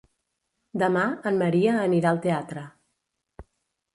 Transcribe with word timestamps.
Demà 0.83 1.03
en 1.31 1.37
Maria 1.41 1.75
anirà 1.83 2.13
al 2.13 2.21
teatre. 2.25 2.63